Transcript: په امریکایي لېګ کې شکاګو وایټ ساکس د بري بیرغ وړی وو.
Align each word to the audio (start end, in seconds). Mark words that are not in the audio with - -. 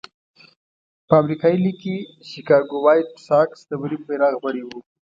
په 1.07 1.13
امریکایي 1.21 1.57
لېګ 1.63 1.77
کې 1.83 1.95
شکاګو 2.29 2.77
وایټ 2.85 3.09
ساکس 3.27 3.59
د 3.69 3.71
بري 3.81 3.97
بیرغ 4.05 4.33
وړی 4.39 4.63
وو. 4.65 4.79